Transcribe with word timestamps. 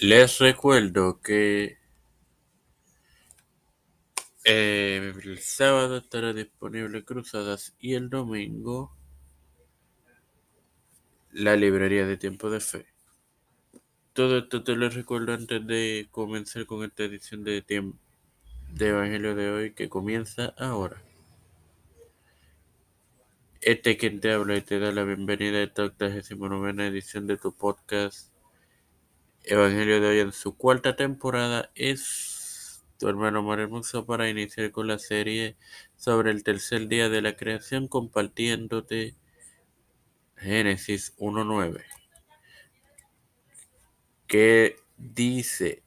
Les 0.00 0.38
recuerdo 0.38 1.20
que 1.20 1.76
eh, 4.44 5.12
el 5.24 5.38
sábado 5.40 5.96
estará 5.96 6.32
disponible 6.32 7.04
Cruzadas 7.04 7.74
y 7.80 7.94
el 7.94 8.08
domingo 8.08 8.96
la 11.32 11.56
librería 11.56 12.06
de 12.06 12.16
Tiempo 12.16 12.48
de 12.48 12.60
Fe. 12.60 12.86
Todo 14.12 14.38
esto 14.38 14.62
te 14.62 14.76
lo 14.76 14.88
recuerdo 14.88 15.34
antes 15.34 15.66
de 15.66 16.06
comenzar 16.12 16.64
con 16.66 16.84
esta 16.84 17.02
edición 17.02 17.42
de, 17.42 17.64
de 18.68 18.88
Evangelio 18.88 19.34
de 19.34 19.50
hoy 19.50 19.72
que 19.72 19.88
comienza 19.88 20.54
ahora. 20.58 21.02
Este 23.60 23.90
es 23.90 23.98
quien 23.98 24.20
te 24.20 24.32
habla 24.32 24.56
y 24.56 24.60
te 24.60 24.78
da 24.78 24.92
la 24.92 25.02
bienvenida 25.02 25.58
a 25.58 25.64
esta 25.64 25.82
89 25.82 26.86
edición 26.86 27.26
de 27.26 27.36
tu 27.36 27.52
podcast 27.52 28.37
Evangelio 29.44 30.00
de 30.00 30.08
hoy 30.08 30.18
en 30.20 30.32
su 30.32 30.56
cuarta 30.56 30.96
temporada 30.96 31.70
es 31.74 32.84
tu 32.98 33.08
hermano 33.08 33.42
Mar 33.42 33.60
Hermoso 33.60 34.04
para 34.04 34.28
iniciar 34.28 34.70
con 34.72 34.86
la 34.86 34.98
serie 34.98 35.56
sobre 35.96 36.30
el 36.30 36.42
tercer 36.42 36.88
día 36.88 37.08
de 37.08 37.22
la 37.22 37.36
creación 37.36 37.88
compartiéndote 37.88 39.14
Génesis 40.36 41.16
1.9 41.18 41.82
que 44.28 44.76
dice 44.96 45.82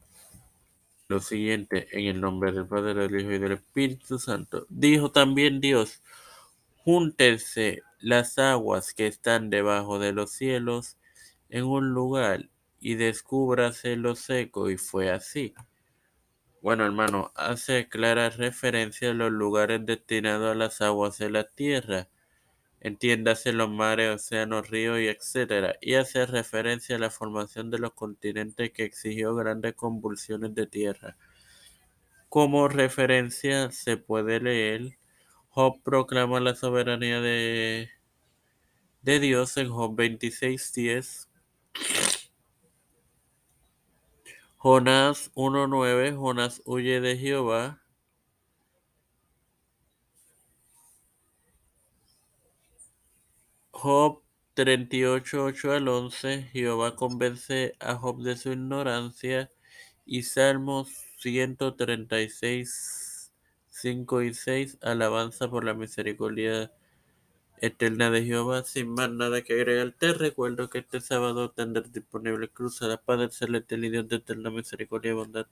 lo 1.08 1.20
siguiente 1.20 1.88
en 1.92 2.08
el 2.08 2.22
nombre 2.22 2.52
del 2.52 2.66
Padre, 2.66 2.94
del 2.94 3.22
Hijo 3.22 3.32
y 3.32 3.38
del 3.38 3.52
Espíritu 3.54 4.18
Santo. 4.18 4.66
Dijo 4.70 5.12
también 5.12 5.62
Dios, 5.62 6.02
júntense 6.78 7.84
las 8.00 8.40
aguas 8.40 8.94
que 8.94 9.08
están 9.08 9.50
debajo 9.50 10.00
de 10.00 10.14
los 10.14 10.32
cielos 10.32 10.98
en 11.50 11.66
un 11.66 11.90
lugar 11.90 12.50
y 12.82 12.96
descúbrase 12.96 13.96
lo 13.96 14.16
seco 14.16 14.70
y 14.70 14.78
fue 14.78 15.10
así. 15.10 15.54
Bueno, 16.62 16.86
hermano, 16.86 17.32
hace 17.36 17.88
clara 17.88 18.30
referencia 18.30 19.12
a 19.12 19.14
los 19.14 19.32
lugares 19.32 19.86
destinados 19.86 20.52
a 20.52 20.56
las 20.56 20.82
aguas 20.82 21.18
de 21.18 21.30
la 21.30 21.46
tierra 21.46 22.10
entiéndase 22.82 23.54
los 23.54 23.70
mares, 23.70 24.16
océanos, 24.16 24.70
ríos 24.70 25.00
y 25.00 25.08
etcétera, 25.08 25.76
y 25.82 25.94
hace 25.94 26.26
referencia 26.26 26.96
a 26.96 27.00
la 27.00 27.12
formación 27.12 27.70
de 27.70 27.78
los 27.78 27.94
continentes 27.94 28.72
que 28.72 28.84
exigió 28.84 29.36
grandes 29.36 29.76
convulsiones 29.76 30.54
de 30.56 30.68
tierra. 30.68 31.16
Como 32.28 32.68
referencia 32.68 33.72
se 33.72 33.98
puede 33.98 34.40
leer, 34.40 34.98
Job 35.50 35.82
proclama 35.84 36.40
la 36.40 36.56
soberanía 36.56 37.22
de, 37.22 37.90
de 39.04 39.20
Dios 39.20 39.58
en 39.58 39.70
Job 39.70 39.96
26.10. 39.96 41.28
Jonás 44.64 45.32
1.9, 45.34 46.16
Jonás 46.16 46.62
huye 46.66 47.02
de 47.02 47.18
Jehová. 47.18 47.82
Job 53.72 54.22
38, 54.54 55.46
8 55.46 55.72
al 55.72 55.88
11, 55.88 56.44
Jehová 56.54 56.96
convence 56.96 57.74
a 57.80 57.96
Job 57.96 58.22
de 58.22 58.38
su 58.38 58.52
ignorancia. 58.52 59.50
Y 60.06 60.22
Salmos 60.22 60.90
136, 61.18 63.34
5 63.68 64.22
y 64.22 64.36
6, 64.36 64.78
alabanza 64.84 65.50
por 65.50 65.64
la 65.64 65.74
misericordia 65.74 66.72
eterna 67.62 68.10
de 68.10 68.26
Jehová. 68.26 68.64
Sin 68.64 68.90
más 68.90 69.10
nada 69.12 69.44
que 69.44 69.54
agregar, 69.54 69.94
te 69.98 70.14
recuerdo 70.14 70.70
que 70.70 70.80
este 70.80 71.00
sábado 71.00 71.52
tendrás 71.52 71.94
disponible 71.94 72.50
Cruzadas 72.50 73.00
para 73.06 73.24
el 73.24 73.32
celestial 73.32 73.86
y 73.86 73.90
Dios 73.92 74.10
de 74.10 74.18
eterna 74.18 74.50
misericordia 74.50 75.12
y 75.12 75.14
bondad. 75.16 75.48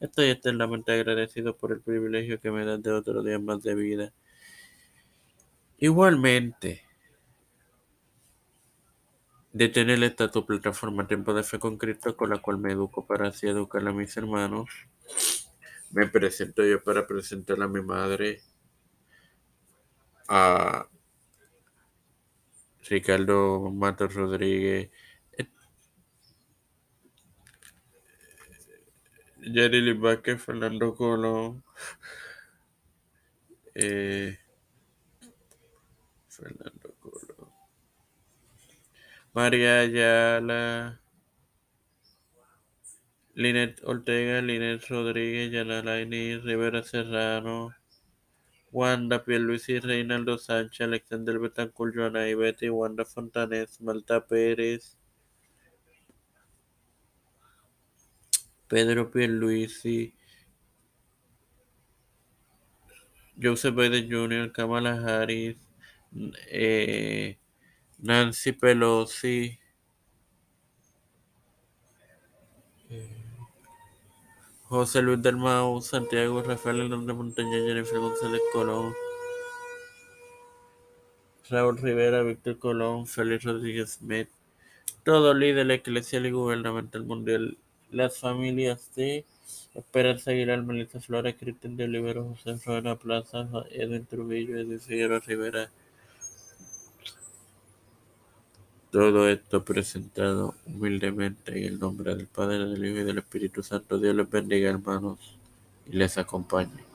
Estoy 0.00 0.30
eternamente 0.30 0.92
agradecido 0.92 1.56
por 1.56 1.72
el 1.72 1.80
privilegio 1.80 2.40
que 2.40 2.50
me 2.50 2.64
das 2.64 2.82
de 2.82 2.92
otro 2.92 3.22
día 3.22 3.38
más 3.38 3.62
de 3.62 3.74
vida. 3.74 4.12
Igualmente, 5.78 6.82
de 9.52 9.68
tener 9.68 10.02
esta 10.02 10.30
tu 10.30 10.46
plataforma 10.46 11.06
Tiempo 11.06 11.34
de 11.34 11.42
Fe 11.42 11.58
con 11.58 11.76
Cristo, 11.76 12.16
con 12.16 12.30
la 12.30 12.38
cual 12.38 12.58
me 12.58 12.72
educo 12.72 13.06
para 13.06 13.28
así 13.28 13.46
educar 13.48 13.86
a 13.86 13.92
mis 13.92 14.16
hermanos. 14.16 14.68
Me 15.90 16.06
presento 16.06 16.64
yo 16.64 16.82
para 16.82 17.06
presentar 17.06 17.60
a 17.62 17.68
mi 17.68 17.82
madre, 17.82 18.42
a 20.28 20.86
Ricardo 22.90 23.70
Matos 23.70 24.12
Rodríguez, 24.14 24.90
Jerry 29.42 29.92
Vázquez, 29.94 30.42
Fernando 30.42 30.94
Colón, 30.94 31.64
eh, 33.74 34.38
Fernando 36.28 36.94
Colón. 37.00 37.50
María 39.32 39.80
Ayala, 39.80 41.00
Linet 43.34 43.80
Ortega, 43.84 44.42
Linet 44.42 44.84
Rodríguez, 44.88 45.52
Yanalaini, 45.52 46.38
Rivera 46.38 46.82
Serrano, 46.82 47.72
Wanda 48.72 49.22
Pierluisi, 49.24 49.78
Reinaldo 49.80 50.36
Sánchez, 50.38 50.80
Alexander 50.86 51.38
Betancourt, 51.38 51.94
Joana 51.94 52.24
Betty, 52.36 52.68
Wanda 52.70 53.04
Fontanes, 53.04 53.80
Malta 53.80 54.20
Pérez, 54.26 54.96
Pedro 58.68 59.10
Pierluisi, 59.10 60.14
Joseph 63.36 63.74
Biden 63.74 64.08
Jr., 64.08 64.50
Kamala 64.52 64.94
Harris, 65.02 65.58
eh, 66.50 67.36
Nancy 67.98 68.52
Pelosi, 68.52 69.58
José 74.70 75.02
Luis 75.02 75.20
del 75.20 75.36
Mau, 75.36 75.82
Santiago 75.82 76.44
Rafael 76.44 76.82
Hernández 76.82 77.16
Montaña, 77.16 77.58
Jennifer 77.58 77.98
González 77.98 78.40
Colón, 78.52 78.94
Raúl 81.48 81.76
Rivera, 81.76 82.22
Víctor 82.22 82.56
Colón, 82.60 83.08
Félix 83.08 83.42
Rodríguez 83.42 83.94
Smith, 83.94 84.28
todo 85.02 85.34
líder 85.34 85.68
eclesial 85.72 86.24
y 86.26 86.30
gubernamental 86.30 87.02
mundial, 87.02 87.58
las 87.90 88.20
familias 88.20 88.94
de 88.94 89.24
Esperanza 89.74 90.30
Aguilar, 90.30 90.62
Melissa 90.62 91.00
Flores, 91.00 91.34
Cristian 91.36 91.76
de 91.76 91.86
Olivero, 91.86 92.36
José 92.36 92.64
Rueda 92.64 92.94
Plaza, 92.94 93.48
Edwin 93.72 94.06
Trujillo, 94.06 94.56
Edwin 94.56 94.78
Figueroa 94.78 95.18
Rivera, 95.18 95.68
Todo 98.90 99.28
esto 99.28 99.64
presentado 99.64 100.56
humildemente 100.66 101.56
en 101.56 101.64
el 101.64 101.78
nombre 101.78 102.16
del 102.16 102.26
Padre, 102.26 102.58
del 102.58 102.84
Hijo 102.84 102.98
y 102.98 103.04
del 103.04 103.18
Espíritu 103.18 103.62
Santo. 103.62 103.98
Dios 103.98 104.16
les 104.16 104.28
bendiga, 104.28 104.68
hermanos, 104.68 105.38
y 105.86 105.92
les 105.92 106.18
acompañe. 106.18 106.89